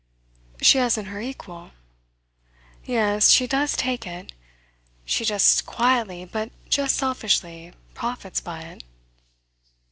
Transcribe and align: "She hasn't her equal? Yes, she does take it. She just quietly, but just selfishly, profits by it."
"She 0.63 0.79
hasn't 0.79 1.09
her 1.09 1.21
equal? 1.21 1.73
Yes, 2.83 3.29
she 3.29 3.45
does 3.45 3.75
take 3.77 4.07
it. 4.07 4.31
She 5.05 5.23
just 5.23 5.63
quietly, 5.67 6.25
but 6.25 6.49
just 6.69 6.97
selfishly, 6.97 7.73
profits 7.93 8.41
by 8.41 8.61
it." 8.63 8.83